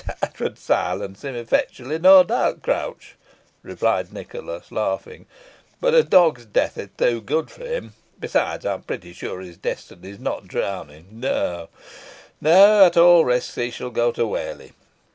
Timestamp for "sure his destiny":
9.13-10.09